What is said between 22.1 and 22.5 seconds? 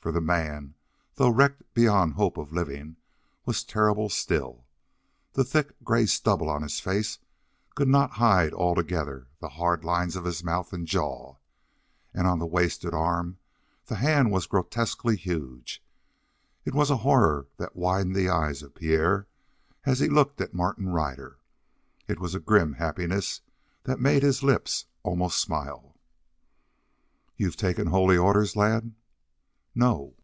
was a